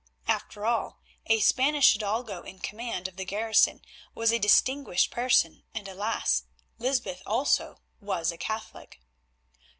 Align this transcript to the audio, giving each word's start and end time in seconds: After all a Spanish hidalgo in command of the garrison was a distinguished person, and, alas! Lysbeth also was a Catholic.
After 0.27 0.65
all 0.65 0.99
a 1.27 1.39
Spanish 1.41 1.93
hidalgo 1.93 2.41
in 2.41 2.57
command 2.57 3.07
of 3.07 3.17
the 3.17 3.23
garrison 3.23 3.83
was 4.15 4.31
a 4.33 4.39
distinguished 4.39 5.11
person, 5.11 5.61
and, 5.75 5.87
alas! 5.87 6.45
Lysbeth 6.79 7.21
also 7.27 7.81
was 7.99 8.31
a 8.31 8.37
Catholic. 8.39 8.99